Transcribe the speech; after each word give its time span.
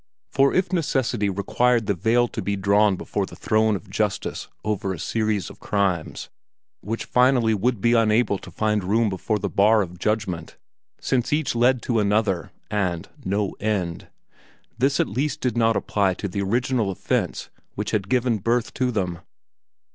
For 0.31 0.51
if 0.51 0.73
necessity 0.73 1.29
required 1.29 1.85
that 1.85 1.93
the 2.01 2.01
veil 2.01 2.27
be 2.27 2.55
drawn 2.55 2.95
before 2.95 3.27
the 3.27 3.35
throne 3.35 3.75
of 3.75 3.87
justice 3.87 4.47
over 4.63 4.91
a 4.93 4.97
series 4.99 5.51
of 5.51 5.59
crimes, 5.59 6.27
which 6.79 7.05
finally 7.05 7.53
would 7.53 7.81
be 7.81 7.93
unable 7.93 8.39
to 8.39 8.49
find 8.49 8.83
room 8.83 9.09
before 9.11 9.37
the 9.37 9.47
bar 9.47 9.83
of 9.83 9.99
judgment, 9.99 10.57
since 10.99 11.31
each 11.31 11.53
led 11.53 11.83
to 11.83 11.99
another, 11.99 12.51
and 12.71 13.09
no 13.23 13.51
end 13.59 14.07
this 14.75 14.99
at 14.99 15.07
least 15.07 15.39
did 15.39 15.55
not 15.55 15.77
apply 15.77 16.15
to 16.15 16.27
the 16.27 16.41
original 16.41 16.89
offense 16.89 17.51
which 17.75 17.91
had 17.91 18.09
given 18.09 18.39
birth 18.39 18.73
to 18.73 18.89
them. 18.89 19.19